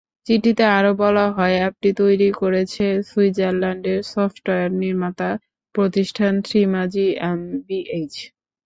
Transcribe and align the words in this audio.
চিঠিতে 0.27 0.63
আরও 0.77 0.91
বলা 1.03 1.25
হয়, 1.35 1.55
অ্যাপটি 1.59 1.89
তৈরি 2.01 2.29
করেছে 2.41 2.85
সুইজারল্যান্ডের 3.09 3.99
সফটওয়্যার 4.13 4.71
নির্মাতা 4.81 5.29
প্রতিষ্ঠান 5.75 6.33
থ্রিমা 6.45 6.83
জিএমবিএইচ। 6.93 8.13